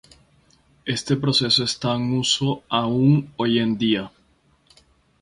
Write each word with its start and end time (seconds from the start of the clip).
Este 0.83 1.15
proceso 1.15 1.63
está 1.63 1.93
en 1.93 2.13
uso 2.17 2.63
aún 2.69 3.31
hoy 3.37 3.59
en 3.59 3.77
día. 3.77 4.11